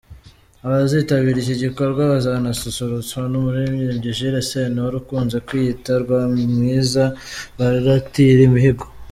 [0.65, 7.03] Abazitabira iki gikorwa bazanasusurutswa n’umuririmbyi Jules Sentore ukunze kwiyita ’Rwamwiza
[7.57, 8.85] baratira imihigo’.